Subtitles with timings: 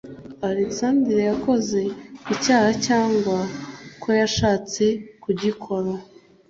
[0.49, 1.81] Aleksandr yakoze
[2.33, 3.37] icyaha cyangwa
[4.01, 4.83] ko yashatse
[5.23, 5.91] kugikora